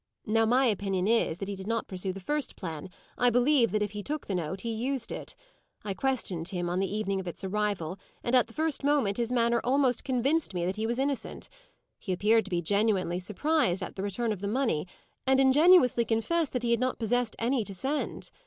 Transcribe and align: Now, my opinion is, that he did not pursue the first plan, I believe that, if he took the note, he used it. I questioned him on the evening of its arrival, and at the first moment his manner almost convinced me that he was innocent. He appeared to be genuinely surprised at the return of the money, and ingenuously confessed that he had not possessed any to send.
Now, 0.25 0.47
my 0.47 0.65
opinion 0.65 1.07
is, 1.07 1.37
that 1.37 1.47
he 1.47 1.55
did 1.55 1.67
not 1.67 1.87
pursue 1.87 2.11
the 2.11 2.19
first 2.19 2.55
plan, 2.55 2.89
I 3.19 3.29
believe 3.29 3.71
that, 3.71 3.83
if 3.83 3.91
he 3.91 4.01
took 4.01 4.25
the 4.25 4.33
note, 4.33 4.61
he 4.61 4.73
used 4.73 5.11
it. 5.11 5.35
I 5.85 5.93
questioned 5.93 6.47
him 6.47 6.71
on 6.71 6.79
the 6.79 6.91
evening 6.91 7.19
of 7.19 7.27
its 7.27 7.43
arrival, 7.43 7.99
and 8.23 8.33
at 8.33 8.47
the 8.47 8.53
first 8.53 8.83
moment 8.83 9.17
his 9.17 9.31
manner 9.31 9.61
almost 9.63 10.03
convinced 10.03 10.55
me 10.55 10.65
that 10.65 10.75
he 10.75 10.87
was 10.87 10.97
innocent. 10.97 11.49
He 11.99 12.11
appeared 12.11 12.45
to 12.45 12.49
be 12.49 12.63
genuinely 12.63 13.19
surprised 13.19 13.83
at 13.83 13.95
the 13.95 14.01
return 14.01 14.31
of 14.31 14.41
the 14.41 14.47
money, 14.47 14.87
and 15.27 15.39
ingenuously 15.39 16.03
confessed 16.03 16.53
that 16.53 16.63
he 16.63 16.71
had 16.71 16.79
not 16.79 16.97
possessed 16.97 17.35
any 17.37 17.63
to 17.63 17.73
send. 17.75 18.31